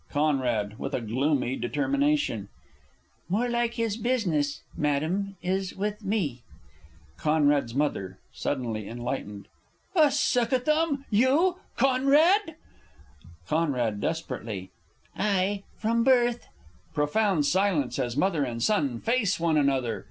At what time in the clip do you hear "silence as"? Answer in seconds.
17.45-18.17